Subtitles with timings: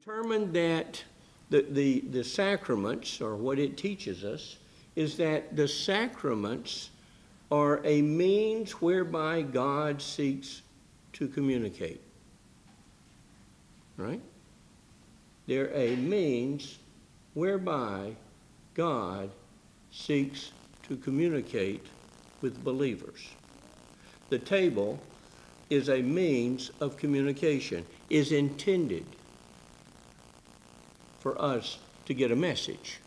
[0.00, 1.02] determined that
[1.50, 4.56] the, the, the sacraments, or what it teaches us,
[4.96, 6.90] is that the sacraments
[7.50, 10.62] are a means whereby God seeks
[11.12, 12.00] to communicate.
[13.96, 14.20] Right?
[15.46, 16.78] They're a means
[17.34, 18.14] whereby
[18.74, 19.30] God
[19.90, 20.52] seeks
[20.88, 21.84] to communicate
[22.40, 23.28] with believers.
[24.30, 24.98] The table
[25.68, 29.04] is a means of communication, is intended
[31.20, 32.98] for us to get a message.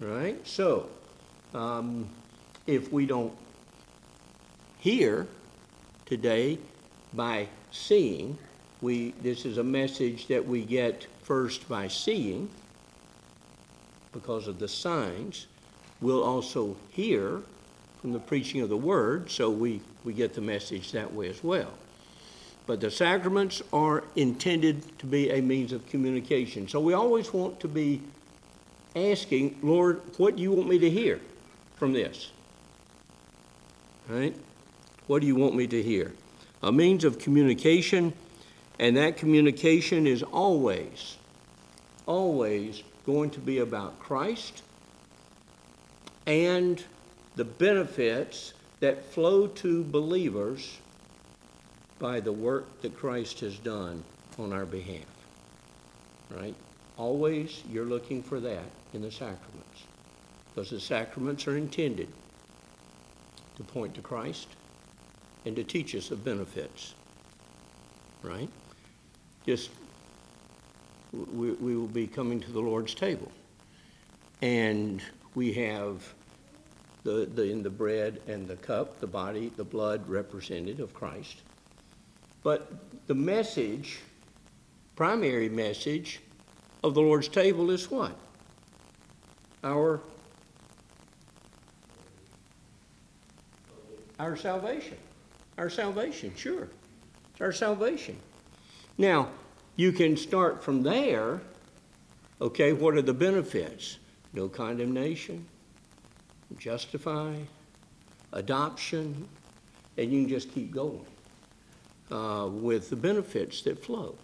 [0.00, 0.44] Right?
[0.46, 0.88] So,
[1.54, 2.08] um,
[2.66, 3.32] if we don't
[4.78, 5.26] hear
[6.04, 6.58] today
[7.12, 8.38] by seeing,
[8.80, 12.48] we, this is a message that we get first by seeing
[14.12, 15.46] because of the signs.
[16.00, 17.42] We'll also hear
[18.00, 21.42] from the preaching of the word, so we, we get the message that way as
[21.42, 21.72] well.
[22.66, 26.68] But the sacraments are intended to be a means of communication.
[26.68, 28.02] So we always want to be
[28.96, 31.20] asking, Lord, what do you want me to hear
[31.76, 32.32] from this?
[34.08, 34.34] Right?
[35.06, 36.12] What do you want me to hear?
[36.62, 38.12] A means of communication,
[38.80, 41.16] and that communication is always,
[42.06, 44.62] always going to be about Christ
[46.26, 46.82] and
[47.36, 50.78] the benefits that flow to believers
[51.98, 54.02] by the work that Christ has done
[54.38, 55.04] on our behalf.
[56.30, 56.54] Right?
[56.96, 59.84] Always you're looking for that in the sacraments.
[60.48, 62.08] Because the sacraments are intended
[63.56, 64.48] to point to Christ
[65.44, 66.94] and to teach us of benefits.
[68.22, 68.48] Right?
[69.46, 69.70] Just,
[71.12, 73.30] we, we will be coming to the Lord's table.
[74.42, 75.00] And
[75.34, 76.12] we have
[77.04, 81.36] the, the, in the bread and the cup, the body, the blood represented of Christ.
[82.46, 82.70] But
[83.08, 83.98] the message,
[84.94, 86.20] primary message
[86.84, 88.16] of the Lord's table is what?
[89.64, 90.00] Our
[94.20, 94.96] our salvation.
[95.58, 96.68] Our salvation, sure.
[97.32, 98.16] It's our salvation.
[98.96, 99.30] Now,
[99.74, 101.40] you can start from there.
[102.40, 103.98] Okay, what are the benefits?
[104.32, 105.44] No condemnation,
[106.56, 107.38] justify,
[108.32, 109.26] adoption,
[109.98, 111.06] and you can just keep going
[112.10, 114.16] uh, with the benefits that flow.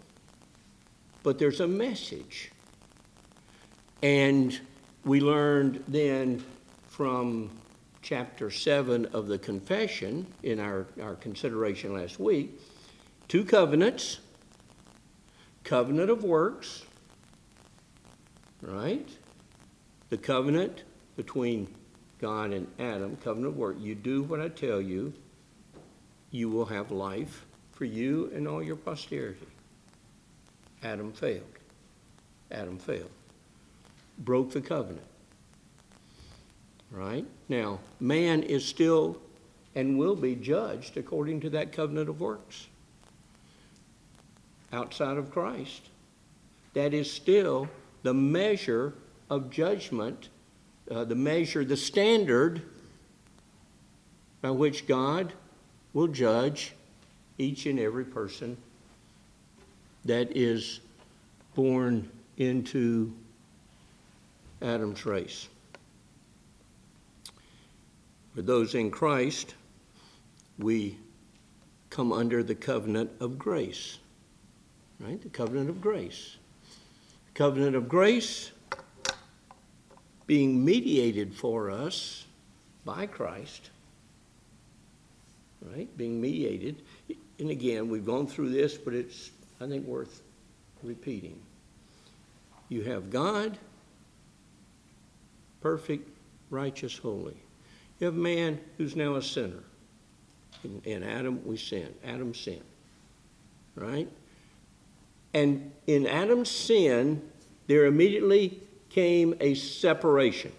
[1.23, 2.51] But there's a message.
[4.01, 4.59] And
[5.05, 6.43] we learned then
[6.87, 7.49] from
[8.01, 12.59] chapter 7 of the confession in our, our consideration last week
[13.29, 14.19] two covenants
[15.63, 16.83] covenant of works,
[18.61, 19.07] right?
[20.09, 20.83] The covenant
[21.15, 21.73] between
[22.19, 23.77] God and Adam, covenant of work.
[23.79, 25.13] You do what I tell you,
[26.31, 29.47] you will have life for you and all your posterity.
[30.83, 31.43] Adam failed.
[32.51, 33.09] Adam failed.
[34.19, 35.05] Broke the covenant.
[36.91, 37.25] Right?
[37.49, 39.19] Now, man is still
[39.75, 42.67] and will be judged according to that covenant of works.
[44.71, 45.81] Outside of Christ,
[46.73, 47.67] that is still
[48.03, 48.93] the measure
[49.29, 50.29] of judgment,
[50.91, 52.61] uh, the measure, the standard
[54.41, 55.33] by which God
[55.93, 56.73] will judge
[57.37, 58.57] each and every person
[60.05, 60.79] that is
[61.55, 63.13] born into
[64.61, 65.47] Adam's race.
[68.35, 69.53] For those in Christ,
[70.57, 70.97] we
[71.89, 73.99] come under the covenant of grace.
[74.99, 75.21] Right?
[75.21, 76.37] The covenant of grace.
[77.27, 78.51] The Covenant of grace
[80.25, 82.25] being mediated for us
[82.85, 83.69] by Christ.
[85.73, 85.97] Right?
[85.97, 86.83] Being mediated.
[87.39, 90.21] And again, we've gone through this, but it's, I think, worth
[90.83, 91.39] repeating.
[92.69, 93.57] You have God,
[95.61, 96.07] perfect,
[96.49, 97.37] righteous, holy.
[97.99, 99.63] You have man who's now a sinner.
[100.63, 101.93] In, in Adam, we sin.
[102.03, 102.61] Adam sinned.
[103.75, 104.07] Right?
[105.33, 107.21] And in Adam's sin,
[107.65, 110.51] there immediately came a separation.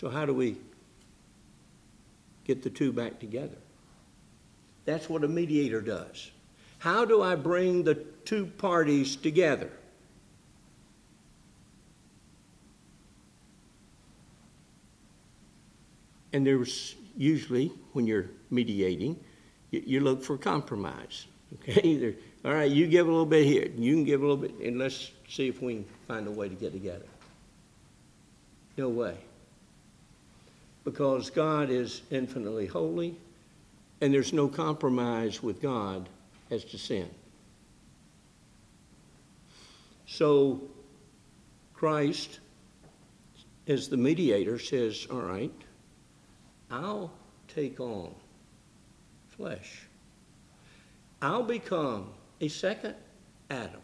[0.00, 0.56] So, how do we
[2.44, 3.56] get the two back together?
[4.84, 6.30] That's what a mediator does.
[6.78, 7.94] How do I bring the
[8.24, 9.70] two parties together?
[16.32, 19.22] And there's usually, when you're mediating,
[19.70, 21.26] you, you look for compromise.
[21.54, 22.16] Okay?
[22.44, 24.78] All right, you give a little bit here, you can give a little bit, and
[24.78, 27.06] let's see if we can find a way to get together.
[28.76, 29.16] No way.
[30.84, 33.16] Because God is infinitely holy,
[34.00, 36.08] and there's no compromise with God
[36.50, 37.08] as to sin.
[40.06, 40.60] So
[41.72, 42.40] Christ,
[43.66, 45.52] as the mediator, says, All right,
[46.70, 47.12] I'll
[47.48, 48.14] take on
[49.36, 49.86] flesh.
[51.20, 52.94] I'll become a second
[53.50, 53.80] Adam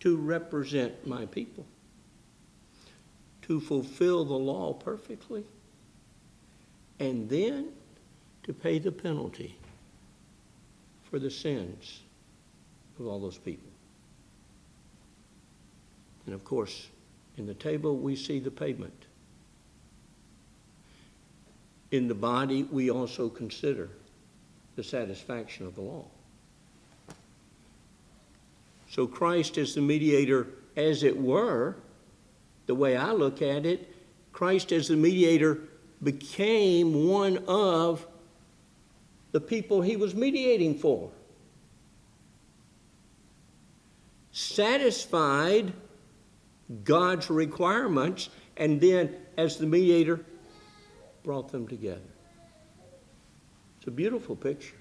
[0.00, 1.66] to represent my people,
[3.52, 5.44] to fulfill the law perfectly,
[6.98, 7.68] and then
[8.42, 9.54] to pay the penalty
[11.10, 12.00] for the sins
[12.98, 13.68] of all those people.
[16.24, 16.88] And of course,
[17.36, 19.04] in the table, we see the payment.
[21.90, 23.90] In the body, we also consider
[24.76, 26.06] the satisfaction of the law.
[28.88, 31.76] So Christ is the mediator, as it were,
[32.66, 33.94] the way I look at it,
[34.32, 35.58] Christ as the mediator
[36.02, 38.06] became one of
[39.32, 41.10] the people he was mediating for.
[44.32, 45.72] Satisfied
[46.84, 50.24] God's requirements, and then as the mediator,
[51.22, 52.00] brought them together.
[53.78, 54.76] It's a beautiful picture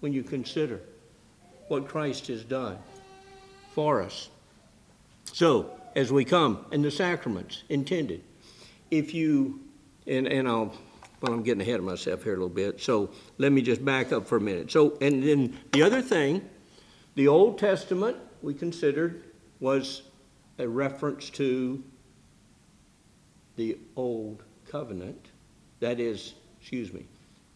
[0.00, 0.80] when you consider
[1.68, 2.78] what Christ has done
[3.74, 4.28] for us.
[5.32, 8.22] So, as we come in the sacraments intended,
[8.90, 9.60] if you,
[10.06, 10.74] and, and I'll,
[11.20, 14.12] well, I'm getting ahead of myself here a little bit, so let me just back
[14.12, 14.70] up for a minute.
[14.70, 16.48] So, and then the other thing,
[17.14, 19.24] the Old Testament we considered
[19.60, 20.02] was
[20.58, 21.82] a reference to
[23.56, 25.28] the Old Covenant.
[25.80, 27.06] That is, excuse me,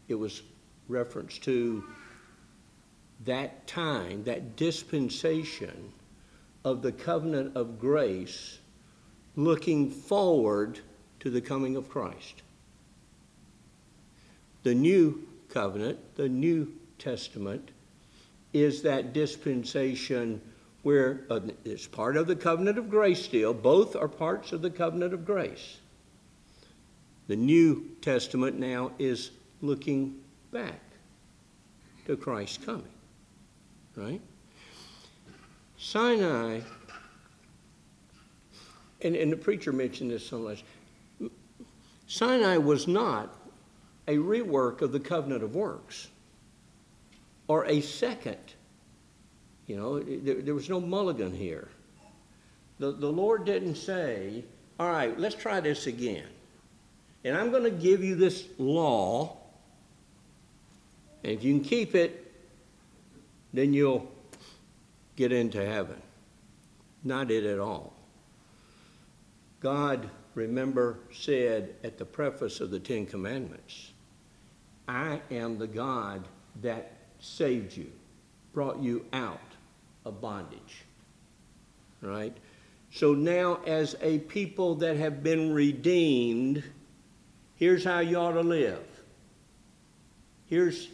[0.09, 0.43] it was
[0.89, 1.85] reference to
[3.25, 5.93] that time, that dispensation
[6.69, 8.59] of the covenant of grace,
[9.37, 10.79] looking forward
[11.21, 12.43] to the coming of Christ.
[14.65, 17.71] The new covenant, the New Testament,
[18.53, 20.43] is that dispensation
[20.83, 23.55] where uh, it's part of the covenant of grace still.
[23.55, 25.79] Both are parts of the covenant of grace.
[27.29, 29.31] The New Testament now is
[29.63, 30.21] looking
[30.51, 30.81] back
[32.07, 32.85] to Christ's coming.
[33.97, 34.21] Right?
[35.79, 36.61] Sinai,
[39.03, 40.65] and, and the preacher mentioned this so much.
[42.07, 43.35] Sinai was not
[44.07, 46.09] a rework of the covenant of works
[47.47, 48.39] or a second
[49.69, 51.69] you know, there, there was no mulligan here.
[52.79, 54.43] The, the Lord didn't say,
[54.81, 56.27] all right, let's try this again.
[57.23, 59.37] And I'm going to give you this law.
[61.23, 62.33] And if you can keep it,
[63.53, 64.11] then you'll
[65.19, 66.01] get into heaven.
[67.03, 67.93] Not it at all.
[69.59, 73.91] God, remember, said at the preface of the Ten Commandments,
[74.87, 76.23] I am the God
[76.63, 77.91] that saved you,
[78.53, 79.41] brought you out
[80.05, 80.85] of bondage.
[82.01, 82.37] Right?
[82.93, 86.63] So now, as a people that have been redeemed,
[87.57, 88.87] here's how you ought to live.
[90.47, 90.89] Here's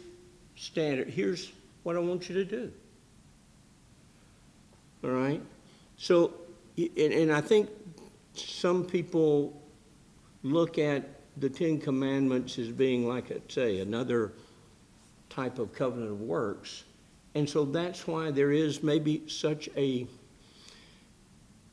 [0.55, 1.09] standard.
[1.09, 1.51] Here's
[1.83, 2.71] what I want you to do.
[5.05, 5.41] All right?
[5.97, 6.33] So,
[6.77, 7.69] and, and I think
[8.33, 9.61] some people
[10.41, 11.03] look at
[11.37, 14.33] the Ten Commandments as being, like I say, another
[15.29, 16.85] type of covenant of works.
[17.35, 20.07] And so that's why there is maybe such a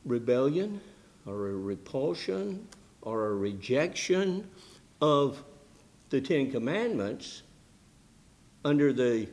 [0.05, 0.79] rebellion
[1.25, 2.67] or a repulsion
[3.01, 4.47] or a rejection
[5.01, 5.43] of
[6.09, 7.41] the Ten Commandments
[8.63, 9.27] under the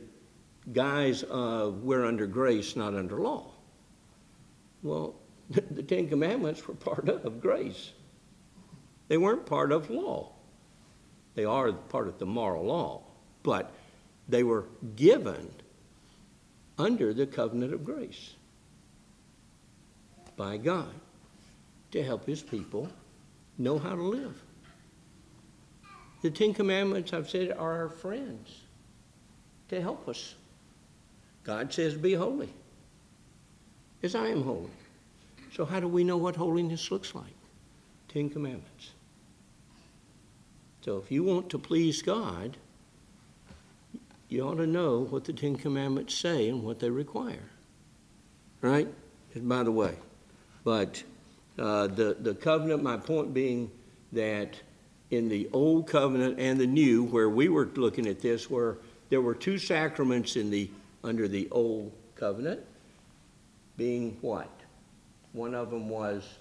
[0.73, 3.50] guise of we're under grace, not under law.
[4.83, 5.15] Well,
[5.49, 7.91] the Ten Commandments were part of grace.
[9.07, 10.31] They weren't part of law.
[11.35, 13.03] They are part of the moral law,
[13.43, 13.73] but
[14.27, 15.49] they were given
[16.77, 18.35] under the covenant of grace
[20.35, 20.93] by God
[21.91, 22.89] to help his people
[23.57, 24.41] know how to live.
[26.21, 28.61] The Ten Commandments, I've said, are our friends
[29.69, 30.35] to help us.
[31.43, 32.53] God says, Be holy,
[34.03, 34.69] as I am holy.
[35.53, 37.35] So, how do we know what holiness looks like?
[38.07, 38.91] Ten Commandments.
[40.81, 42.57] So, if you want to please God,
[44.29, 47.49] you ought to know what the Ten Commandments say and what they require.
[48.61, 48.87] Right?
[49.33, 49.95] And by the way,
[50.63, 51.03] but
[51.59, 53.69] uh, the, the covenant, my point being
[54.13, 54.55] that
[55.09, 58.77] in the old covenant and the new, where we were looking at this, where
[59.09, 60.69] there were two sacraments in the
[61.03, 62.61] under the old covenant,
[63.81, 64.47] being what?
[65.33, 66.35] One of them was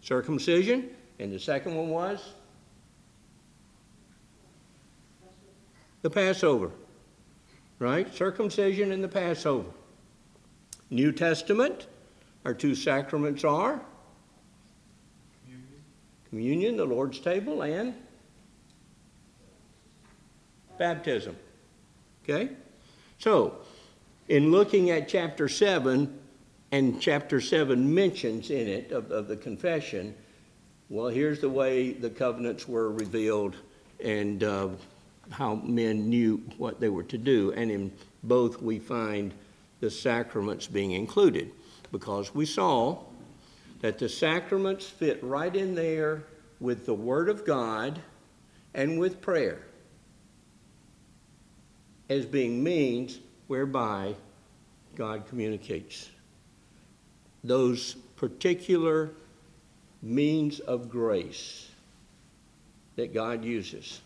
[0.00, 2.32] circumcision, and the second one was
[6.00, 6.70] the Passover,
[7.78, 8.10] right?
[8.14, 9.68] Circumcision and the Passover.
[10.88, 11.86] New Testament,
[12.46, 13.82] our two sacraments are
[16.30, 17.92] communion, the Lord's table, and
[20.78, 21.36] baptism.
[22.22, 22.52] Okay?
[23.18, 23.65] So,
[24.28, 26.18] in looking at chapter 7,
[26.72, 30.14] and chapter 7 mentions in it of, of the confession,
[30.88, 33.56] well, here's the way the covenants were revealed
[34.02, 34.68] and uh,
[35.30, 37.52] how men knew what they were to do.
[37.52, 37.92] And in
[38.22, 39.32] both, we find
[39.80, 41.50] the sacraments being included
[41.92, 42.98] because we saw
[43.80, 46.24] that the sacraments fit right in there
[46.60, 48.00] with the Word of God
[48.74, 49.62] and with prayer
[52.08, 54.14] as being means whereby
[54.96, 56.10] God communicates.
[57.44, 59.10] Those particular
[60.02, 61.70] means of grace
[62.96, 64.00] that God uses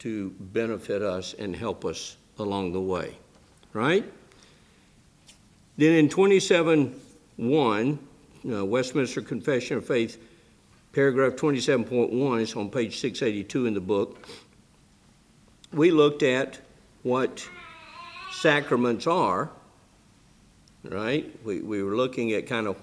[0.00, 3.16] to benefit us and help us along the way.
[3.72, 4.04] Right?
[5.76, 7.00] Then in 27
[7.36, 7.98] 1,
[8.50, 10.18] uh, Westminster Confession of Faith,
[10.92, 14.28] paragraph 27.1, it's on page 682 in the book.
[15.72, 16.60] We looked at
[17.02, 17.48] what
[18.32, 19.50] sacraments are,
[20.84, 21.30] right?
[21.44, 22.76] We, we were looking at kind of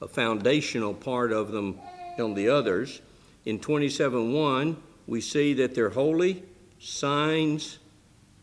[0.00, 1.78] a foundational part of them
[2.18, 3.00] on the others.
[3.44, 6.42] In 27.1, we see that they're holy
[6.78, 7.78] signs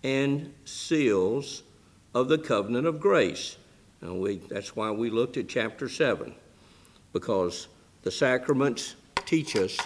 [0.04, 1.64] and seals
[2.14, 3.58] of the covenant of grace.
[4.02, 6.34] And we, that's why we looked at chapter 7,
[7.12, 7.68] because
[8.04, 9.78] the sacraments teach us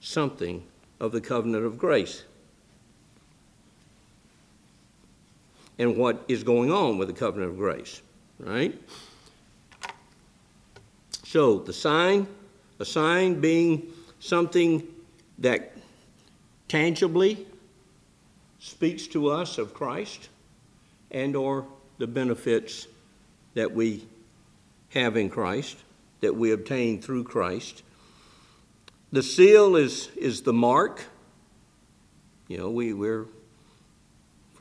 [0.00, 0.64] something
[1.00, 2.24] of the covenant of grace
[5.78, 8.02] and what is going on with the covenant of grace,
[8.38, 8.78] right?
[11.24, 12.26] So the sign,
[12.78, 14.86] a sign being something
[15.38, 15.76] that
[16.68, 17.46] tangibly
[18.58, 20.28] speaks to us of Christ
[21.10, 21.66] and or
[21.98, 22.86] the benefits
[23.54, 24.06] that we
[24.90, 25.76] have in Christ,
[26.20, 27.82] that we obtain through Christ.
[29.10, 31.04] The seal is, is the mark.
[32.48, 33.26] You know, we, we're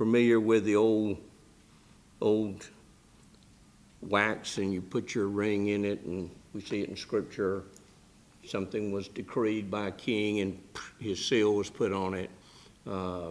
[0.01, 1.15] familiar with the old
[2.21, 2.67] old
[4.01, 7.65] wax and you put your ring in it and we see it in scripture
[8.43, 10.59] something was decreed by a king and
[10.99, 12.31] his seal was put on it
[12.89, 13.29] uh,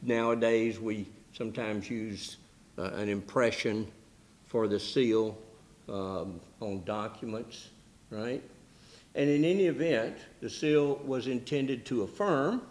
[0.00, 2.38] nowadays we sometimes use
[2.78, 3.86] uh, an impression
[4.46, 5.36] for the seal
[5.90, 7.68] um, on documents,
[8.08, 8.42] right?
[9.14, 12.62] And in any event, the seal was intended to affirm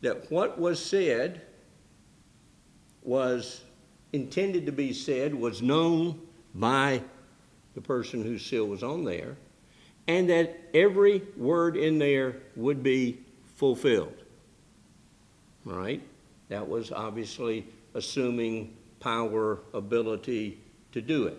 [0.00, 1.42] that what was said
[3.02, 3.62] was
[4.12, 6.20] intended to be said, was known
[6.54, 7.02] by
[7.74, 9.36] the person whose seal was on there,
[10.06, 13.18] and that every word in there would be
[13.56, 14.16] fulfilled.
[15.64, 16.02] Right?
[16.48, 20.58] That was obviously assuming power, ability,
[20.92, 21.38] to do it.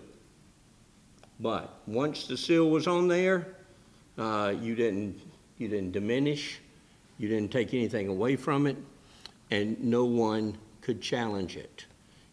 [1.40, 3.56] But once the seal was on there,
[4.18, 5.20] uh, you didn't
[5.58, 6.60] you didn't diminish,
[7.18, 8.78] you didn't take anything away from it,
[9.52, 11.86] and no one could challenge it.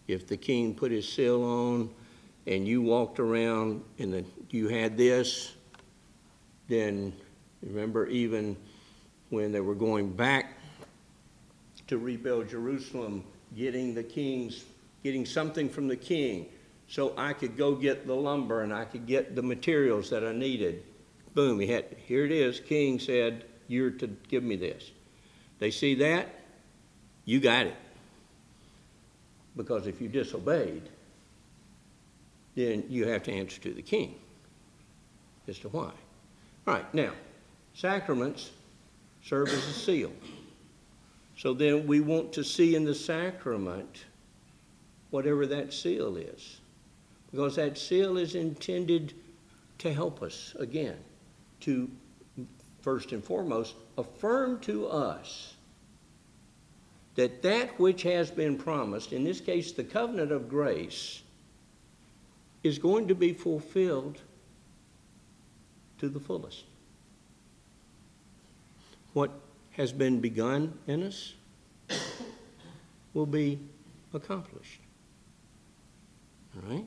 [0.08, 1.90] If the king put his seal on,
[2.46, 5.54] and you walked around and the, you had this,
[6.68, 7.12] then
[7.62, 8.56] remember even
[9.28, 10.58] when they were going back
[11.86, 13.24] to rebuild Jerusalem,
[13.56, 14.64] getting the king's
[15.02, 16.46] getting something from the king
[16.86, 20.32] so I could go get the lumber and I could get the materials that I
[20.32, 20.82] needed.
[21.34, 22.60] Boom, he had, here it is.
[22.60, 24.90] King said, You're to give me this.
[25.58, 26.28] They see that,
[27.24, 27.76] you got it.
[29.56, 30.88] Because if you disobeyed,
[32.54, 34.14] then you have to answer to the king
[35.48, 35.92] as to why.
[36.66, 37.12] All right, now,
[37.74, 38.50] sacraments
[39.22, 40.12] serve as a seal.
[41.36, 44.04] So then we want to see in the sacrament
[45.10, 46.60] whatever that seal is
[47.30, 49.14] because that seal is intended
[49.78, 50.96] to help us, again,
[51.60, 51.88] to
[52.82, 55.54] first and foremost affirm to us
[57.14, 61.22] that that which has been promised, in this case the covenant of grace,
[62.62, 64.18] is going to be fulfilled
[65.98, 66.64] to the fullest.
[69.12, 69.30] What
[69.72, 71.34] has been begun in us
[73.14, 73.58] will be
[74.12, 74.80] accomplished.
[76.56, 76.84] All right?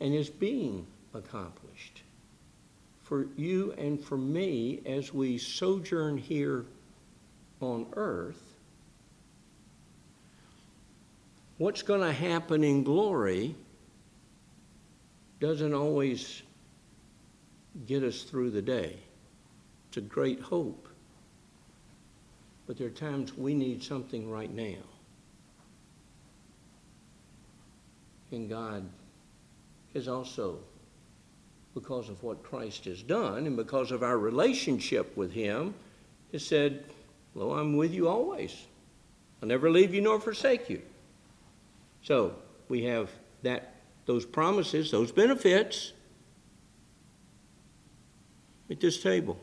[0.00, 2.02] and is being accomplished
[3.02, 6.66] for you and for me as we sojourn here
[7.60, 8.45] on earth.
[11.58, 13.54] What's going to happen in glory
[15.40, 16.42] doesn't always
[17.86, 18.96] get us through the day.
[19.88, 20.88] It's a great hope.
[22.66, 24.82] but there are times we need something right now.
[28.32, 28.88] And God
[29.94, 30.58] has also,
[31.74, 35.74] because of what Christ has done and because of our relationship with Him,
[36.32, 36.84] has said,
[37.34, 38.66] Well, I'm with you always.
[39.40, 40.82] I'll never leave you nor forsake you.
[42.06, 42.36] So
[42.68, 43.10] we have
[43.42, 43.74] that
[44.06, 45.92] those promises, those benefits
[48.70, 49.36] at this table.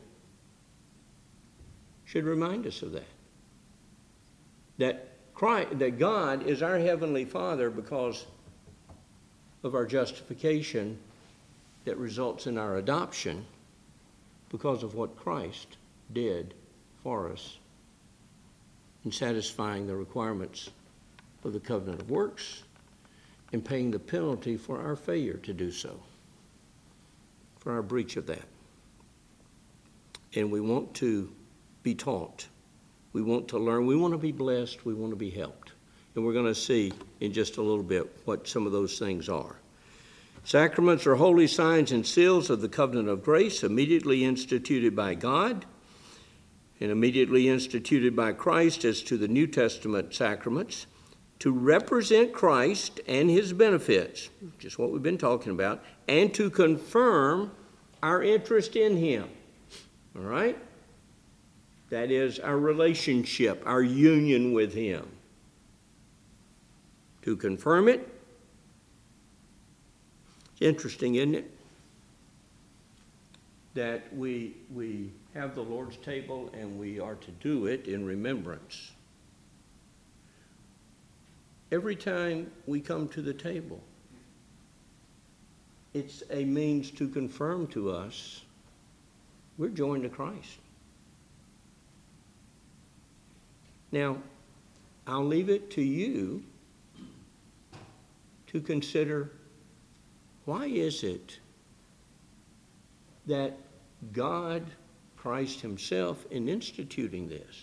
[2.06, 3.06] Should remind us of that.
[4.78, 8.24] That Christ, that God is our heavenly Father because
[9.62, 10.98] of our justification
[11.84, 13.44] that results in our adoption
[14.48, 15.76] because of what Christ
[16.14, 16.54] did
[17.02, 17.58] for us
[19.04, 20.70] in satisfying the requirements
[21.44, 22.64] of the covenant of works
[23.52, 26.00] and paying the penalty for our failure to do so,
[27.58, 28.42] for our breach of that.
[30.34, 31.30] And we want to
[31.82, 32.48] be taught.
[33.12, 33.86] We want to learn.
[33.86, 34.84] We want to be blessed.
[34.84, 35.72] We want to be helped.
[36.14, 39.28] And we're going to see in just a little bit what some of those things
[39.28, 39.56] are.
[40.44, 45.64] Sacraments are holy signs and seals of the covenant of grace immediately instituted by God
[46.80, 50.86] and immediately instituted by Christ as to the New Testament sacraments
[51.40, 57.50] to represent Christ and his benefits, just what we've been talking about, and to confirm
[58.02, 59.28] our interest in him.
[60.16, 60.56] All right?
[61.90, 65.08] That is our relationship, our union with him.
[67.22, 68.06] To confirm it,
[70.52, 71.50] it's interesting, isn't it?
[73.74, 78.92] That we, we have the Lord's table and we are to do it in remembrance
[81.72, 83.82] every time we come to the table.
[85.92, 88.42] It's a means to confirm to us
[89.56, 90.58] we're joined to Christ.
[93.92, 94.16] Now,
[95.06, 96.42] I'll leave it to you
[98.48, 99.30] to consider
[100.44, 101.38] why is it
[103.26, 103.56] that
[104.12, 104.64] God,
[105.16, 107.62] Christ Himself, in instituting this,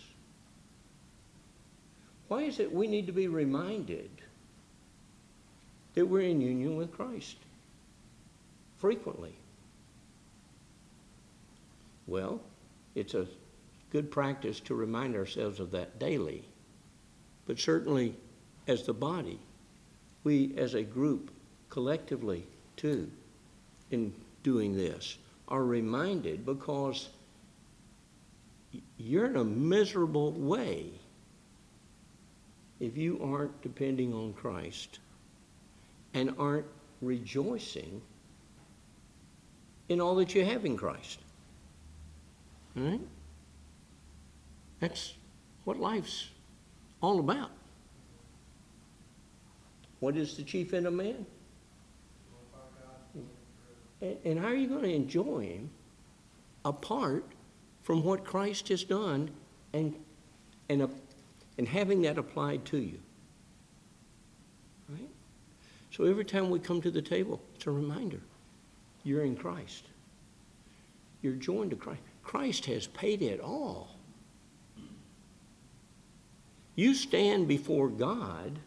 [2.32, 4.10] why is it we need to be reminded
[5.96, 7.36] that we're in union with Christ
[8.78, 9.36] frequently?
[12.08, 12.40] Well,
[12.96, 13.28] it's a
[13.92, 16.46] good practice to remind ourselves of that daily.
[17.48, 18.16] But certainly,
[18.66, 19.38] as the body,
[20.24, 21.32] we as a group,
[21.70, 22.46] collectively,
[22.78, 23.12] too,
[23.90, 25.18] in doing this,
[25.50, 27.10] are reminded because
[28.98, 30.92] you're in a miserable way
[32.82, 35.00] if you aren't depending on Christ
[36.16, 36.66] and aren't
[37.02, 38.02] rejoicing
[39.88, 41.20] in all that you have in Christ.
[42.76, 43.00] Right?
[44.80, 45.14] That's
[45.64, 46.30] what life's
[47.02, 47.52] all about.
[50.00, 51.26] What is the chief end of man?
[54.02, 55.70] And, how are you going to enjoy him
[56.66, 57.24] apart
[57.84, 59.30] from what Christ has done
[59.74, 59.94] and,
[60.70, 60.90] and a
[61.58, 63.00] and having that applied to you.
[64.90, 65.10] Right?
[65.92, 68.20] So every time we come to the table, it's a reminder
[69.04, 69.86] you're in Christ.
[71.22, 72.02] You're joined to Christ.
[72.24, 73.96] Christ has paid it all.
[76.76, 78.60] You stand before God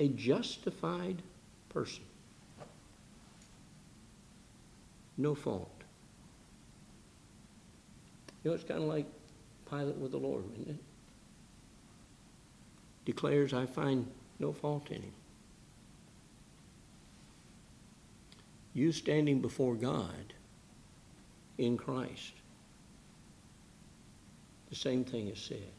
[0.00, 1.22] a justified
[1.68, 2.04] person.
[5.18, 5.68] No fault.
[8.42, 9.06] You know, it's kind of like
[9.70, 10.76] Pilate with the Lord, isn't it?
[13.04, 14.06] Declares, I find
[14.38, 15.12] no fault in him.
[18.74, 20.32] You standing before God
[21.58, 22.32] in Christ,
[24.70, 25.70] the same thing is said,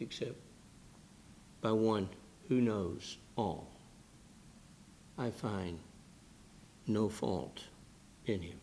[0.00, 0.36] except
[1.60, 2.08] by one
[2.48, 3.68] who knows all.
[5.18, 5.78] I find
[6.86, 7.64] no fault
[8.26, 8.60] in him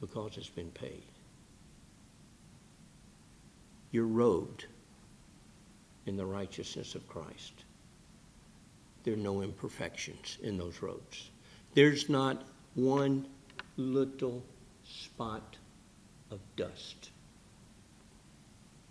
[0.00, 1.02] because it's been paid.
[3.90, 4.66] You're robed
[6.06, 7.64] in the righteousness of Christ.
[9.02, 11.30] There are no imperfections in those robes.
[11.74, 12.42] There's not
[12.74, 13.26] one
[13.76, 14.42] little
[14.84, 15.56] spot
[16.30, 17.10] of dust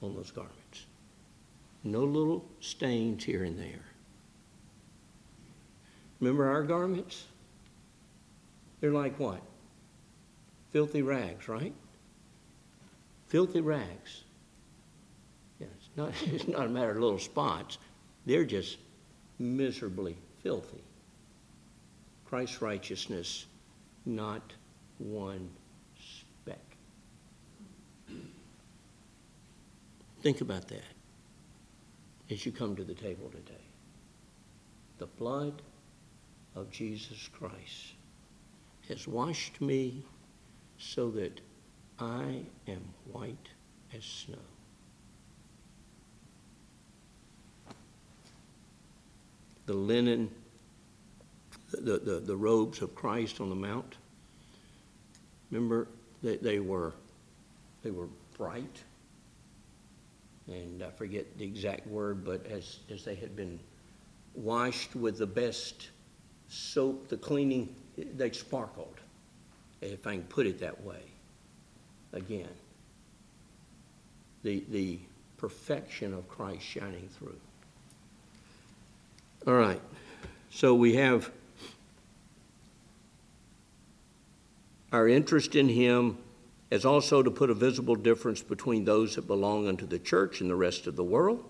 [0.02, 0.86] on those garments.
[1.84, 3.86] No little stains here and there.
[6.20, 7.26] Remember our garments?
[8.80, 9.42] They're like what?
[10.72, 11.74] Filthy rags, right?
[13.28, 14.25] Filthy rags
[15.96, 17.78] not, it's not a matter of little spots.
[18.26, 18.78] They're just
[19.40, 20.84] miserably filthy.
[22.26, 23.46] Christ's righteousness,
[24.06, 24.54] not
[24.98, 25.50] one
[25.98, 26.60] speck.
[30.22, 30.82] Think about that
[32.32, 33.54] as you come to the table today.
[34.98, 35.62] The blood
[36.56, 37.94] of Jesus Christ
[38.88, 40.04] has washed me
[40.78, 41.42] so that
[42.00, 42.82] I am
[43.12, 43.50] white
[43.96, 44.38] as snow.
[49.66, 50.30] The linen,
[51.72, 53.96] the, the, the robes of Christ on the mount,
[55.50, 55.88] remember,
[56.22, 56.94] they, they were
[57.84, 58.84] they were bright,
[60.48, 63.60] and I forget the exact word, but as, as they had been
[64.34, 65.90] washed with the best
[66.48, 69.00] soap, the cleaning, they sparkled,
[69.82, 71.02] if I can put it that way.
[72.14, 72.50] Again,
[74.42, 75.00] the, the
[75.38, 77.40] perfection of Christ shining through.
[79.48, 79.80] All right,
[80.50, 81.30] so we have
[84.92, 86.18] our interest in Him
[86.72, 90.50] as also to put a visible difference between those that belong unto the church and
[90.50, 91.44] the rest of the world,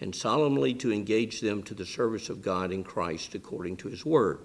[0.00, 4.04] and solemnly to engage them to the service of God in Christ according to His
[4.04, 4.40] Word.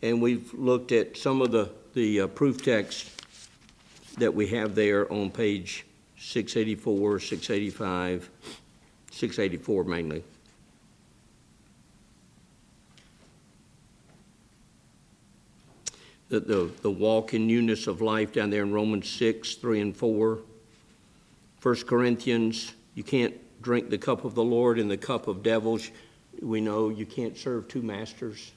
[0.00, 3.10] And we've looked at some of the, the uh, proof text
[4.18, 5.84] that we have there on page
[6.16, 8.30] 684, 685,
[9.10, 10.22] 684 mainly.
[16.28, 19.96] The, the, the walk in newness of life down there in Romans 6, 3 and
[19.96, 20.38] 4.
[21.62, 25.90] 1 Corinthians, you can't drink the cup of the Lord and the cup of devils.
[26.40, 28.52] We know you can't serve two masters.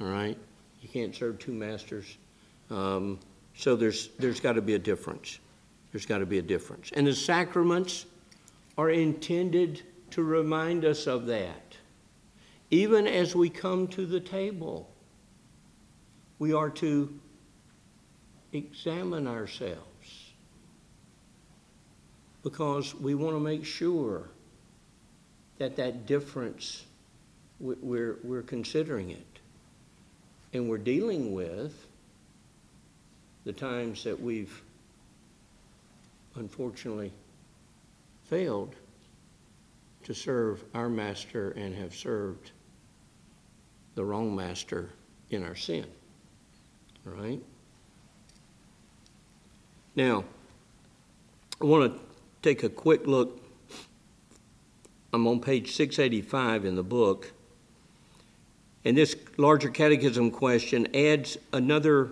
[0.00, 0.38] All right?
[0.80, 2.16] You can't serve two masters.
[2.70, 3.18] Um,
[3.54, 5.40] so there's, there's got to be a difference.
[5.92, 6.92] There's got to be a difference.
[6.92, 8.06] And the sacraments
[8.78, 11.76] are intended to remind us of that,
[12.70, 14.90] even as we come to the table
[16.38, 17.12] we are to
[18.52, 20.32] examine ourselves
[22.42, 24.28] because we want to make sure
[25.58, 26.84] that that difference
[27.58, 29.26] we're, we're considering it
[30.52, 31.86] and we're dealing with
[33.44, 34.62] the times that we've
[36.34, 37.12] unfortunately
[38.24, 38.74] failed
[40.04, 42.50] to serve our master and have served
[43.94, 44.90] the wrong master
[45.30, 45.86] in our sin.
[47.06, 47.40] Right?
[49.94, 50.24] Now,
[51.60, 52.00] I want to
[52.42, 53.40] take a quick look.
[55.12, 57.32] I'm on page 685 in the book.
[58.84, 62.10] And this larger catechism question adds another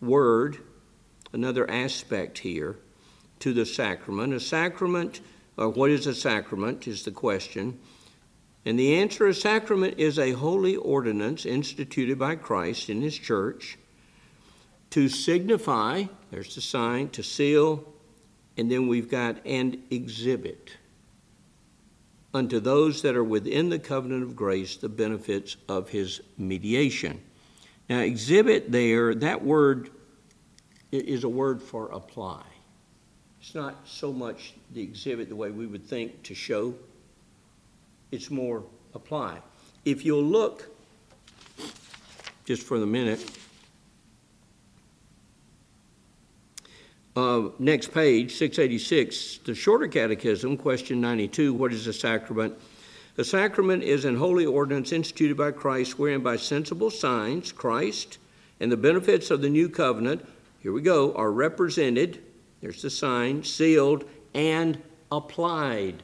[0.00, 0.58] word,
[1.34, 2.78] another aspect here
[3.40, 4.32] to the sacrament.
[4.32, 5.20] A sacrament,
[5.58, 7.78] or what is a sacrament, is the question.
[8.64, 13.76] And the answer a sacrament is a holy ordinance instituted by Christ in his church
[14.90, 17.84] to signify, there's the sign, to seal,
[18.56, 20.76] and then we've got and exhibit
[22.34, 27.20] unto those that are within the covenant of grace the benefits of his mediation.
[27.88, 29.90] Now, exhibit there, that word
[30.92, 32.42] is a word for apply.
[33.40, 36.74] It's not so much the exhibit the way we would think to show,
[38.12, 38.62] it's more
[38.94, 39.38] apply.
[39.84, 40.68] If you'll look,
[42.44, 43.28] just for the minute,
[47.14, 52.54] Uh, next page, 686, the shorter catechism, question 92 What is a sacrament?
[53.18, 58.16] A sacrament is an holy ordinance instituted by Christ, wherein by sensible signs, Christ
[58.60, 60.26] and the benefits of the new covenant,
[60.60, 62.22] here we go, are represented,
[62.62, 66.02] there's the sign, sealed, and applied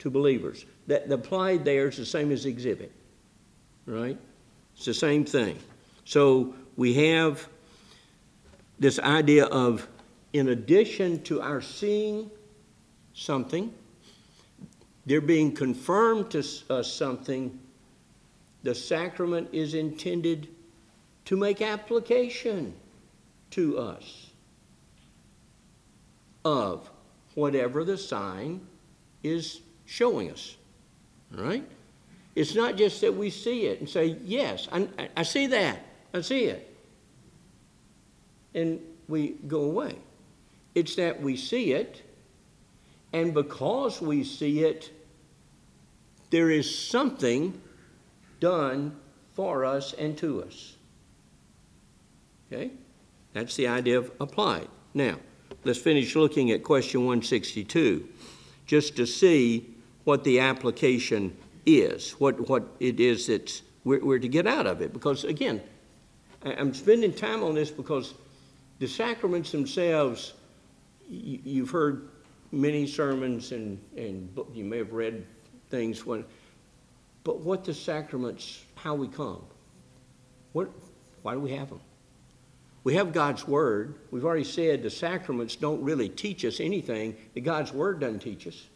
[0.00, 0.64] to believers.
[0.88, 2.90] That applied there is the same as exhibit,
[3.86, 4.18] right?
[4.74, 5.58] It's the same thing.
[6.04, 7.48] So we have
[8.78, 9.86] this idea of
[10.32, 12.30] in addition to our seeing
[13.14, 13.72] something,
[15.06, 17.58] they're being confirmed to us uh, something,
[18.62, 20.48] the sacrament is intended
[21.24, 22.74] to make application
[23.50, 24.30] to us
[26.44, 26.90] of
[27.34, 28.60] whatever the sign
[29.22, 30.57] is showing us.
[31.32, 31.64] Right?
[32.34, 35.80] It's not just that we see it and say, Yes, I, I see that.
[36.14, 36.74] I see it.
[38.54, 39.96] And we go away.
[40.74, 42.02] It's that we see it,
[43.12, 44.90] and because we see it,
[46.30, 47.60] there is something
[48.38, 48.96] done
[49.34, 50.76] for us and to us.
[52.52, 52.70] Okay?
[53.32, 54.68] That's the idea of applied.
[54.94, 55.16] Now,
[55.64, 58.08] let's finish looking at question 162
[58.66, 59.74] just to see
[60.08, 64.80] what the application is, what, what it is that we're, we're to get out of
[64.80, 64.90] it.
[64.94, 65.60] Because, again,
[66.42, 68.14] I'm spending time on this because
[68.78, 70.32] the sacraments themselves
[71.10, 72.08] you've heard
[72.52, 75.26] many sermons and, and you may have read
[75.68, 76.24] things when,
[77.22, 79.44] but what the sacraments, how we come.
[80.54, 80.70] What,
[81.20, 81.82] why do we have them?
[82.82, 83.96] We have God's Word.
[84.10, 88.46] We've already said the sacraments don't really teach us anything that God's Word doesn't teach
[88.46, 88.68] us.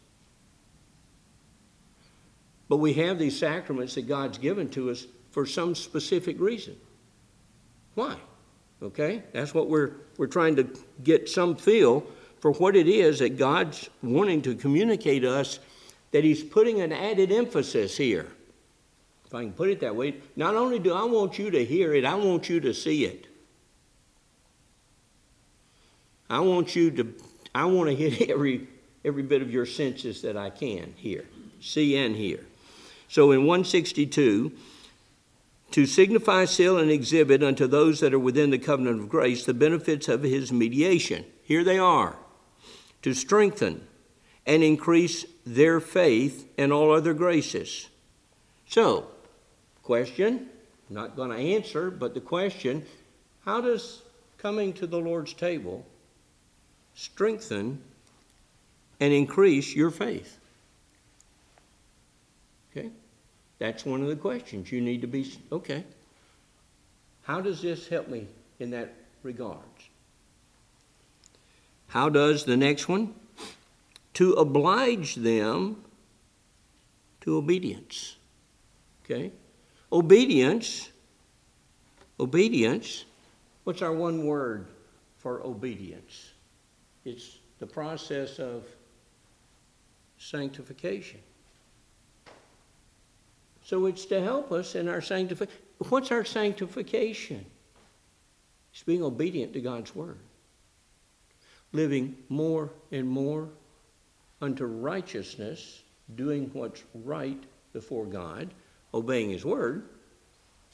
[2.69, 6.75] But we have these sacraments that God's given to us for some specific reason.
[7.95, 8.15] Why?
[8.81, 9.23] Okay?
[9.33, 10.67] That's what we're, we're trying to
[11.03, 12.05] get some feel
[12.39, 15.59] for what it is that God's wanting to communicate to us,
[16.11, 18.27] that He's putting an added emphasis here.
[19.25, 21.93] If I can put it that way, not only do I want you to hear
[21.93, 23.27] it, I want you to see it.
[26.29, 27.13] I want you to,
[27.55, 28.67] I want to hit every,
[29.05, 31.25] every bit of your senses that I can here,
[31.59, 32.45] see and hear.
[33.13, 34.51] So in 162,
[35.69, 39.53] to signify, seal, and exhibit unto those that are within the covenant of grace the
[39.53, 41.23] benefits of his mediation.
[41.43, 42.15] Here they are
[43.03, 43.85] to strengthen
[44.47, 47.87] and increase their faith and all other graces.
[48.67, 49.05] So,
[49.83, 50.49] question,
[50.89, 52.83] not going to answer, but the question
[53.45, 54.01] how does
[54.39, 55.85] coming to the Lord's table
[56.95, 57.79] strengthen
[58.99, 60.39] and increase your faith?
[62.71, 62.89] Okay?
[63.59, 65.83] That's one of the questions you need to be okay.
[67.23, 68.27] How does this help me
[68.59, 69.89] in that regards?
[71.87, 73.13] How does the next one?
[74.15, 75.83] To oblige them
[77.21, 78.17] to obedience.
[79.05, 79.31] Okay?
[79.91, 80.89] Obedience.
[82.19, 83.05] Obedience.
[83.63, 84.67] What's our one word
[85.17, 86.31] for obedience?
[87.05, 88.65] It's the process of
[90.17, 91.19] sanctification.
[93.73, 95.59] So it's to help us in our sanctification.
[95.89, 97.43] What's our sanctification?
[98.71, 100.19] It's being obedient to God's word,
[101.71, 103.49] living more and more
[104.43, 105.81] unto righteousness,
[106.13, 108.53] doing what's right before God,
[108.93, 109.89] obeying His word,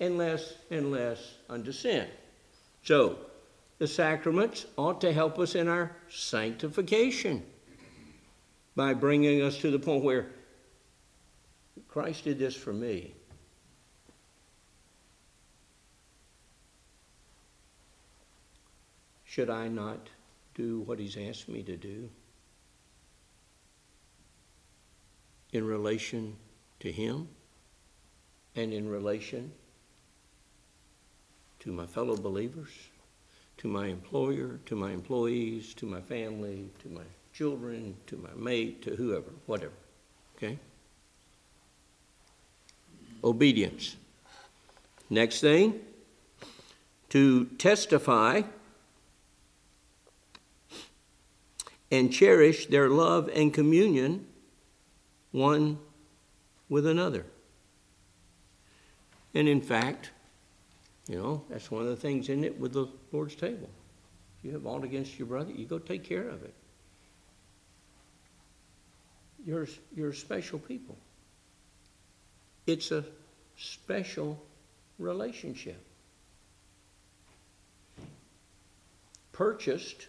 [0.01, 2.05] and less and less unto sin.
[2.83, 3.17] So,
[3.77, 7.43] the sacraments ought to help us in our sanctification
[8.75, 10.31] by bringing us to the point where
[11.89, 13.13] Christ did this for me.
[19.25, 20.09] Should I not
[20.55, 22.09] do what he's asked me to do
[25.51, 26.35] in relation
[26.79, 27.27] to him
[28.55, 29.51] and in relation
[31.59, 32.69] to my fellow believers,
[33.57, 38.81] to my employer, to my employees, to my family, to my children, to my mate,
[38.83, 39.73] to whoever, whatever.
[40.35, 40.57] Okay?
[43.23, 43.95] Obedience.
[45.09, 45.79] Next thing,
[47.09, 48.43] to testify
[51.91, 54.27] and cherish their love and communion
[55.31, 55.79] one
[56.69, 57.25] with another.
[59.33, 60.11] And in fact,
[61.07, 63.69] you know, that's one of the things in it with the Lord's table.
[64.37, 66.53] If you have aught against your brother, you go take care of it.
[69.45, 70.97] You're, you're special people.
[72.69, 73.03] It's a
[73.57, 74.39] special
[74.99, 75.83] relationship.
[79.31, 80.05] Purchased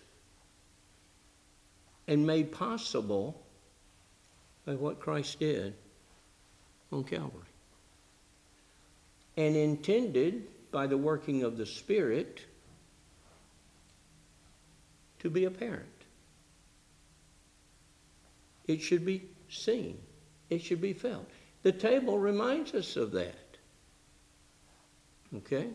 [2.07, 3.41] and made possible
[4.67, 5.73] by what Christ did
[6.93, 7.49] on Calvary.
[9.39, 12.43] And intended by the working of the Spirit
[15.21, 15.87] to be apparent.
[18.67, 19.97] It should be seen,
[20.51, 21.31] it should be felt.
[21.63, 23.57] The table reminds us of that.
[25.37, 25.69] Okay?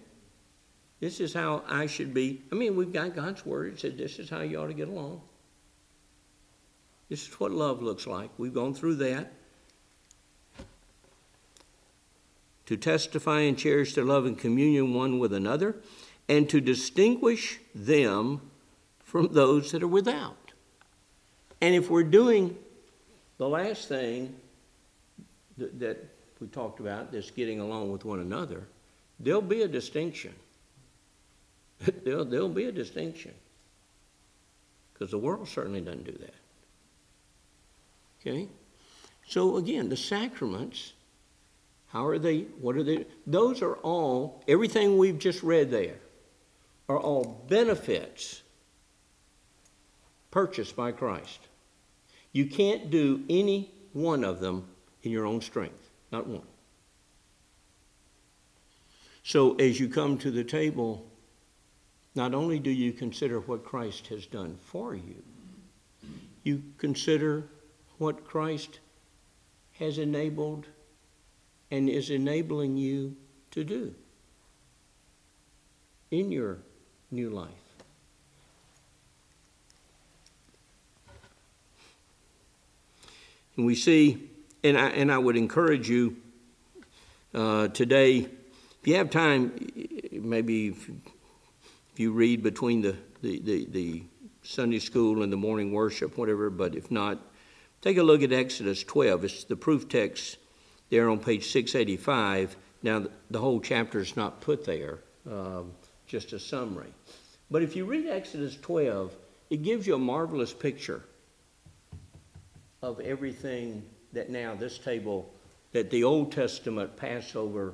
[0.99, 2.41] This is how I should be.
[2.51, 3.73] I mean, we've got God's Word.
[3.73, 5.21] It said this is how you ought to get along.
[7.09, 8.31] This is what love looks like.
[8.37, 9.31] We've gone through that.
[12.65, 15.75] To testify and cherish their love and communion one with another,
[16.27, 18.41] and to distinguish them
[19.03, 20.53] from those that are without.
[21.61, 22.57] And if we're doing
[23.37, 24.35] the last thing,
[25.57, 25.97] that, that
[26.39, 28.63] we talked about, this getting along with one another,
[29.19, 30.33] there'll be a distinction.
[32.03, 33.33] there'll, there'll be a distinction.
[34.93, 36.33] Because the world certainly doesn't do that.
[38.21, 38.47] Okay?
[39.27, 40.93] So again, the sacraments,
[41.87, 43.05] how are they, what are they?
[43.27, 45.95] Those are all, everything we've just read there,
[46.87, 48.41] are all benefits
[50.31, 51.39] purchased by Christ.
[52.31, 54.67] You can't do any one of them
[55.05, 56.41] in your own strength, not one.
[59.23, 61.05] So as you come to the table,
[62.15, 65.23] not only do you consider what Christ has done for you,
[66.43, 67.47] you consider
[67.97, 68.79] what Christ
[69.73, 70.65] has enabled
[71.71, 73.15] and is enabling you
[73.51, 73.93] to do
[76.11, 76.59] in your
[77.11, 77.49] new life.
[83.57, 84.29] And we see,
[84.65, 86.17] and I, and I would encourage you
[87.35, 89.53] uh, today, if you have time,
[90.11, 94.03] maybe if, if you read between the, the, the, the
[94.41, 97.19] Sunday school and the morning worship, whatever, but if not,
[97.81, 99.25] take a look at Exodus 12.
[99.25, 100.37] It's the proof text
[100.89, 102.55] there on page 685.
[102.81, 104.99] Now, the whole chapter is not put there,
[105.29, 105.73] um,
[106.07, 106.93] just a summary.
[107.51, 109.15] But if you read Exodus 12,
[109.51, 111.03] it gives you a marvelous picture
[112.81, 115.29] of everything that now this table,
[115.71, 117.73] that the Old Testament Passover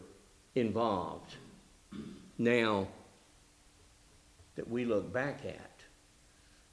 [0.56, 1.36] involved.
[2.38, 2.88] Now
[4.56, 5.70] that we look back at,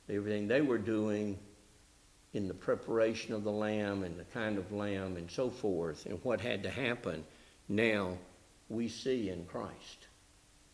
[0.09, 1.39] everything they were doing
[2.33, 6.19] in the preparation of the lamb and the kind of lamb and so forth and
[6.23, 7.25] what had to happen,
[7.69, 8.17] now
[8.69, 10.09] we see in Christ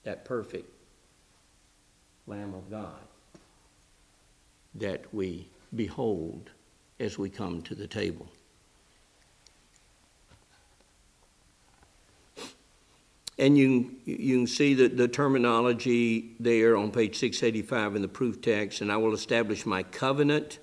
[0.05, 0.71] that perfect
[2.27, 3.01] Lamb of God
[4.77, 6.51] that we behold
[6.99, 8.29] as we come to the table.
[13.39, 18.41] And you, you can see the, the terminology there on page 685 in the proof
[18.41, 18.81] text.
[18.81, 20.61] And I will establish my covenant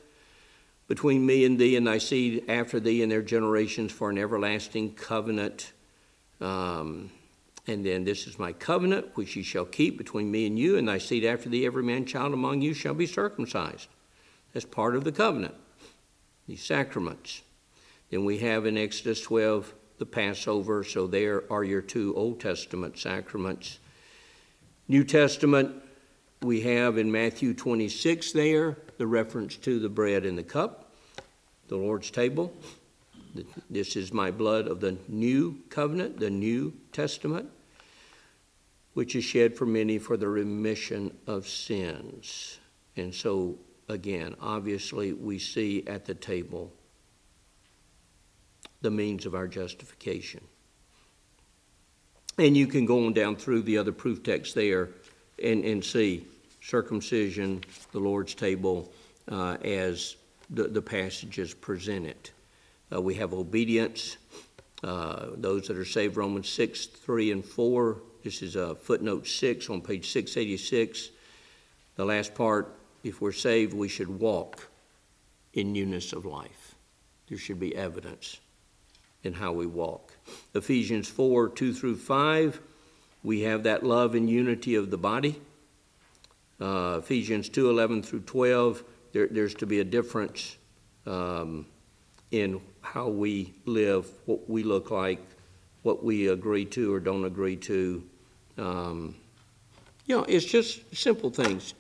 [0.88, 4.94] between me and thee and thy seed after thee and their generations for an everlasting
[4.94, 5.74] covenant.
[6.40, 7.12] Um,
[7.68, 10.88] and then this is my covenant which ye shall keep between me and you and
[10.88, 11.66] thy seed after thee.
[11.66, 13.88] Every man child among you shall be circumcised.
[14.54, 15.56] That's part of the covenant,
[16.48, 17.42] these sacraments.
[18.10, 22.98] Then we have in Exodus 12 the Passover, so there are your two Old Testament
[22.98, 23.78] sacraments.
[24.88, 25.76] New Testament,
[26.42, 30.92] we have in Matthew 26 there the reference to the bread and the cup,
[31.68, 32.52] the Lord's table.
[33.70, 37.48] This is my blood of the new covenant, the New Testament,
[38.96, 42.58] which is shed for many for the remission of sins.
[42.98, 43.56] And so,
[43.88, 46.74] again, obviously, we see at the table
[48.82, 50.42] the means of our justification.
[52.38, 54.90] And you can go on down through the other proof texts there
[55.42, 56.26] and, and see
[56.62, 58.92] circumcision, the Lord's table,
[59.30, 60.16] uh, as
[60.50, 62.32] the, the passages present it.
[62.94, 64.18] Uh, we have obedience.
[64.84, 68.02] Uh, those that are saved, Romans 6, 3, and 4.
[68.24, 71.10] This is a footnote 6 on page 686.
[71.96, 74.68] The last part, if we're saved, we should walk
[75.54, 76.76] in newness of life.
[77.28, 78.40] There should be evidence
[79.24, 80.14] in how we walk.
[80.54, 82.60] Ephesians 4 2 through 5,
[83.24, 85.40] we have that love and unity of the body.
[86.60, 90.58] Uh, Ephesians 2 11 through 12, there, there's to be a difference
[91.06, 91.66] um,
[92.32, 95.20] in how we live, what we look like,
[95.84, 98.04] what we agree to or don't agree to.
[98.58, 99.16] Um,
[100.06, 101.74] you know, it's just simple things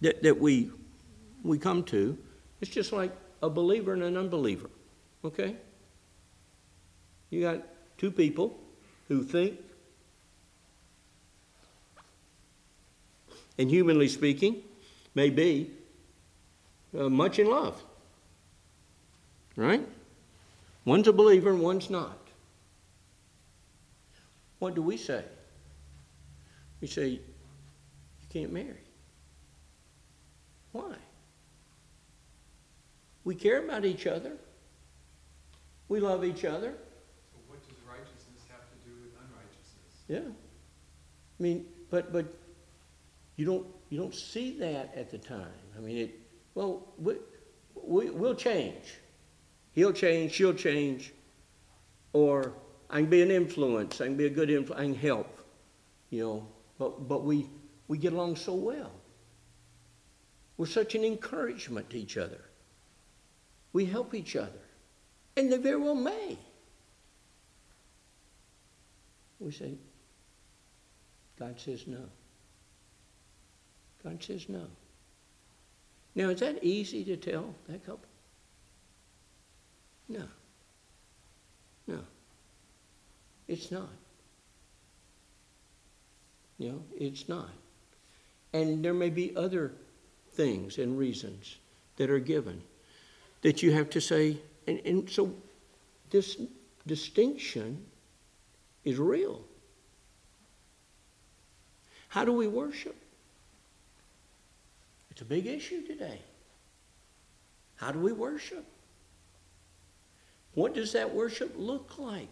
[0.00, 0.70] that, that we,
[1.42, 2.16] we come to.
[2.60, 4.70] It's just like a believer and an unbeliever,
[5.24, 5.56] okay?
[7.34, 7.62] You got
[7.98, 8.56] two people
[9.08, 9.58] who think,
[13.58, 14.62] and humanly speaking,
[15.16, 15.72] may be
[16.96, 17.82] uh, much in love.
[19.56, 19.84] Right?
[20.84, 22.18] One's a believer and one's not.
[24.60, 25.24] What do we say?
[26.80, 27.20] We say, you
[28.30, 28.84] can't marry.
[30.70, 30.94] Why?
[33.24, 34.36] We care about each other.
[35.88, 36.74] We love each other.
[40.08, 40.18] Yeah.
[40.18, 42.26] I mean, but but
[43.36, 45.58] you don't you don't see that at the time.
[45.76, 46.20] I mean, it.
[46.54, 47.14] Well, we,
[47.74, 48.98] we we'll change.
[49.72, 50.32] He'll change.
[50.32, 51.12] She'll change.
[52.12, 52.52] Or
[52.90, 54.00] I can be an influence.
[54.00, 54.80] I can be a good influence.
[54.80, 55.38] I can help.
[56.10, 56.48] You know.
[56.78, 57.48] But but we
[57.88, 58.92] we get along so well.
[60.56, 62.40] We're such an encouragement to each other.
[63.72, 64.62] We help each other,
[65.36, 66.38] and they very well may.
[69.40, 69.74] We say,
[71.38, 72.04] God says no.
[74.02, 74.66] God says no.
[76.14, 78.08] Now, is that easy to tell that couple?
[80.08, 80.24] No.
[81.86, 82.00] No.
[83.48, 83.90] It's not.
[86.58, 87.50] You know, it's not.
[88.52, 89.72] And there may be other
[90.32, 91.56] things and reasons
[91.96, 92.62] that are given
[93.42, 95.34] that you have to say, and, and so
[96.10, 96.38] this
[96.86, 97.84] distinction
[98.84, 99.42] is real.
[102.14, 102.94] How do we worship?
[105.10, 106.20] It's a big issue today.
[107.74, 108.64] How do we worship?
[110.54, 112.28] What does that worship look like?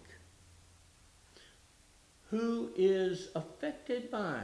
[2.30, 4.42] Who is affected by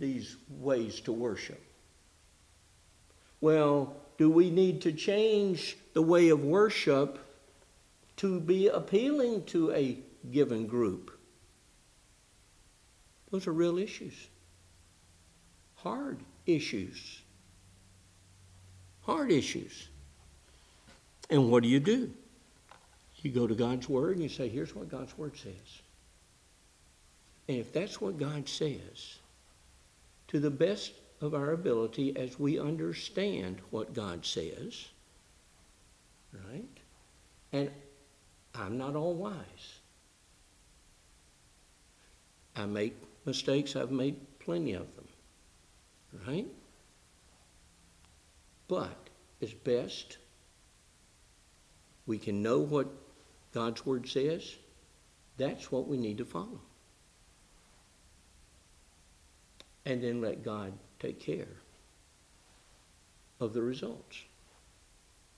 [0.00, 1.62] these ways to worship?
[3.40, 7.20] Well, do we need to change the way of worship
[8.16, 10.00] to be appealing to a
[10.32, 11.17] given group?
[13.30, 14.14] Those are real issues,
[15.76, 17.20] hard issues.
[19.02, 19.88] Hard issues.
[21.30, 22.12] And what do you do?
[23.22, 25.80] You go to God's Word and you say, here's what God's Word says.
[27.48, 29.16] And if that's what God says,
[30.26, 34.88] to the best of our ability as we understand what God says,
[36.34, 36.68] right?
[37.54, 37.70] And
[38.54, 39.78] I'm not all wise.
[42.54, 42.94] I make
[43.28, 45.06] mistakes, I've made plenty of them,
[46.26, 46.46] right?
[48.66, 48.96] But
[49.42, 50.16] as best
[52.06, 52.88] we can know what
[53.52, 54.56] God's Word says,
[55.36, 56.60] that's what we need to follow.
[59.84, 61.48] And then let God take care
[63.40, 64.22] of the results.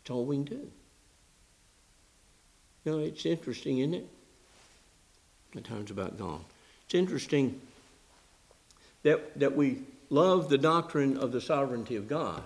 [0.02, 0.70] That's all we can do.
[2.84, 4.08] You know, it's interesting, isn't it?
[5.54, 6.44] My time's about gone.
[6.86, 7.60] It's interesting
[9.02, 12.42] that, that we love the doctrine of the sovereignty of God.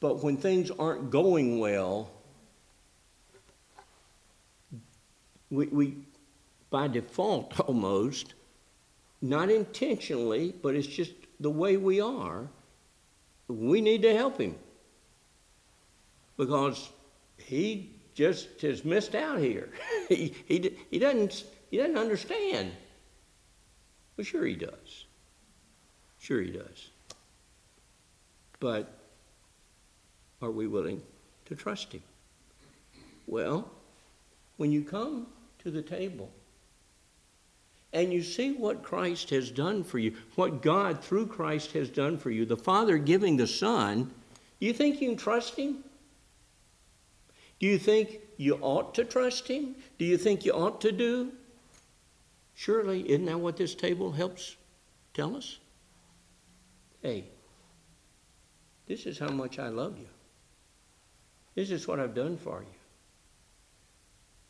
[0.00, 2.10] But when things aren't going well,
[5.50, 5.96] we, we
[6.70, 8.34] by default almost,
[9.22, 12.48] not intentionally, but it's just the way we are,
[13.48, 14.56] we need to help him.
[16.36, 16.90] Because
[17.38, 19.70] he just has missed out here.
[20.08, 22.72] he, he, he, doesn't, he doesn't understand.
[24.16, 25.06] Well, sure he does.
[26.18, 26.90] Sure he does.
[28.58, 28.92] But
[30.40, 31.02] are we willing
[31.46, 32.02] to trust him?
[33.26, 33.70] Well,
[34.56, 35.26] when you come
[35.60, 36.30] to the table
[37.92, 42.18] and you see what Christ has done for you, what God through Christ has done
[42.18, 44.10] for you, the Father giving the Son,
[44.60, 45.84] do you think you can trust him?
[47.58, 49.76] Do you think you ought to trust him?
[49.98, 51.32] Do you think you ought to do?
[52.56, 54.56] Surely, isn't that what this table helps
[55.12, 55.58] tell us?
[57.02, 57.26] Hey,
[58.86, 60.08] this is how much I love you.
[61.54, 62.74] This is what I've done for you.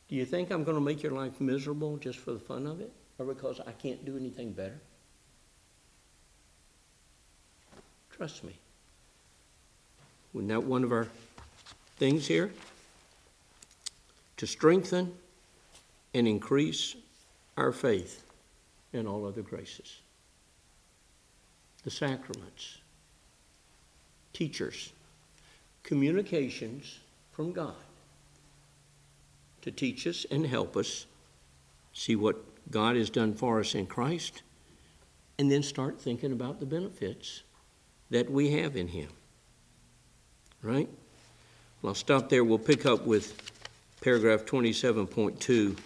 [0.09, 2.81] Do you think I'm going to make your life miserable just for the fun of
[2.81, 2.93] it?
[3.19, 4.81] Or because I can't do anything better?
[8.13, 8.57] Trust me.
[10.33, 11.09] Wasn't that one of our
[11.97, 12.53] things here?
[14.37, 15.13] To strengthen
[16.15, 16.95] and increase
[17.57, 18.23] our faith
[18.93, 20.01] in all other graces.
[21.85, 22.79] The sacraments,
[24.33, 24.93] teachers,
[25.83, 26.99] communications
[27.33, 27.75] from God
[29.63, 31.07] to teach us and help us
[31.93, 32.37] see what
[32.71, 34.43] God has done for us in Christ,
[35.39, 37.43] and then start thinking about the benefits
[38.11, 39.09] that we have in Him.
[40.63, 40.89] Right?
[41.81, 42.45] Well, I'll stop there.
[42.45, 43.51] We'll pick up with
[44.01, 45.77] paragraph 27.2.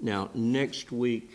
[0.00, 1.30] Now, next week,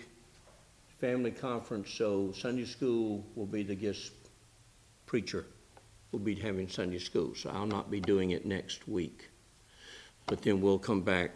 [0.99, 4.11] family conference, so Sunday school will be the guest
[5.05, 5.45] preacher
[6.13, 9.29] We'll be having Sunday school, so I'll not be doing it next week.
[10.27, 11.31] But then we'll come back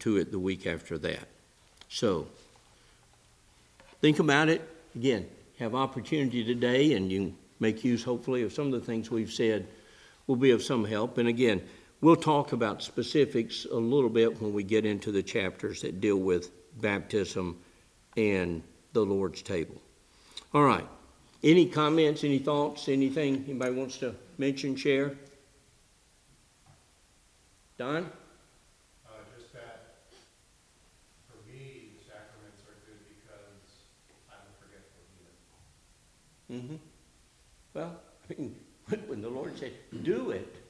[0.00, 1.28] to it the week after that.
[1.88, 2.26] So,
[4.00, 4.68] think about it.
[4.96, 5.28] Again,
[5.60, 9.68] have opportunity today, and you make use, hopefully, of some of the things we've said
[10.26, 11.16] will be of some help.
[11.16, 11.62] And again,
[12.02, 16.18] we'll talk about specifics a little bit when we get into the chapters that deal
[16.18, 16.50] with
[16.82, 17.58] baptism
[18.16, 19.80] and the Lord's table.
[20.52, 20.86] All right.
[21.42, 25.16] Any comments, any thoughts, anything anybody wants to mention, share?
[27.78, 28.10] Don?
[29.36, 29.94] Just that,
[31.26, 33.86] for me, the sacraments are good because
[34.28, 35.02] I'm a forgetful
[36.48, 36.62] human.
[36.62, 36.76] Mm-hmm.
[37.74, 37.96] Well,
[38.30, 38.54] I mean,
[39.08, 39.72] when the Lord said,
[40.04, 40.61] do it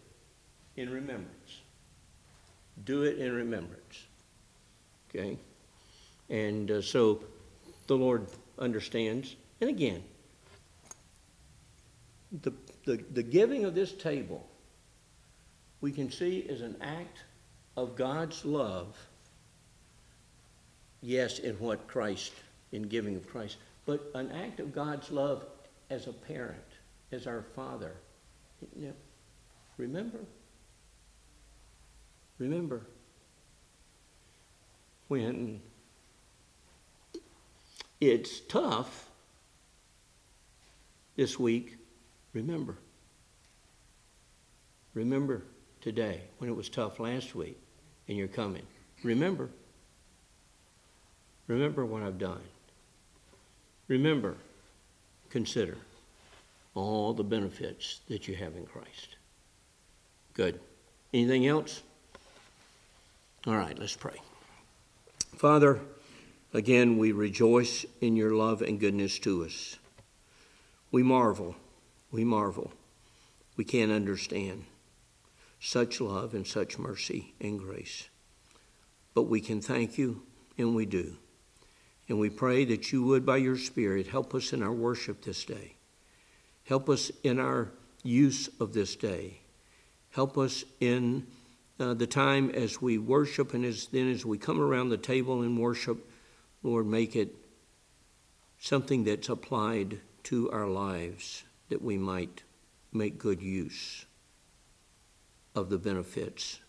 [0.77, 1.61] in remembrance.
[2.85, 4.07] Do it in remembrance.
[5.09, 5.39] Okay?
[6.31, 7.23] And uh, so
[7.87, 8.27] the Lord
[8.59, 9.37] understands.
[9.61, 10.03] And again,
[12.43, 12.53] the,
[12.87, 14.49] the, the giving of this table,
[15.81, 17.19] we can see as an act
[17.77, 18.97] of God's love,
[21.01, 22.33] yes, in what Christ,
[22.73, 25.45] in giving of Christ, but an act of God's love
[25.91, 26.61] as a parent,
[27.11, 27.93] as our Father.
[28.77, 28.95] You know,
[29.77, 30.21] remember,
[32.43, 32.83] remember
[35.07, 35.61] when
[38.01, 39.09] it's tough
[41.15, 41.77] this week,
[42.33, 42.77] remember.
[44.95, 45.45] Remember
[45.81, 47.61] today when it was tough last week
[48.09, 48.67] and you're coming.
[49.05, 49.49] Remember.
[51.47, 52.43] Remember what I've done.
[53.87, 54.35] Remember,
[55.31, 55.77] consider
[56.75, 59.17] all the benefits that you have in Christ.
[60.35, 60.59] Good.
[61.15, 61.83] Anything else?
[63.45, 64.21] All right, let's pray.
[65.35, 65.81] Father,
[66.55, 69.79] again, we rejoice in your love and goodness to us.
[70.93, 71.57] We marvel,
[72.13, 72.73] we marvel.
[73.57, 74.67] We can't understand
[75.59, 78.09] such love and such mercy and grace.
[79.13, 80.23] But we can thank you,
[80.57, 81.17] and we do.
[82.09, 85.45] And we pray that you would, by your Spirit, help us in our worship this
[85.45, 85.75] day.
[86.65, 87.73] Help us in our
[88.05, 89.41] use of this day.
[90.11, 91.27] Help us in
[91.83, 95.43] uh, the time as we worship and as then as we come around the table
[95.43, 96.09] and worship,
[96.63, 97.35] Lord, make it
[98.61, 102.45] something that's applied to our lives that we might
[102.93, 104.07] make good use
[105.57, 106.61] of the benefits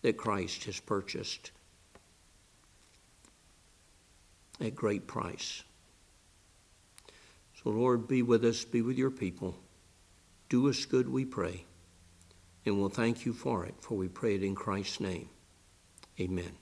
[0.00, 1.50] that Christ has purchased
[4.58, 5.62] at great price.
[7.62, 9.54] So, Lord, be with us, be with your people.
[10.48, 11.66] Do us good, we pray.
[12.66, 15.30] And we'll thank you for it, for we pray it in Christ's name.
[16.20, 16.59] Amen.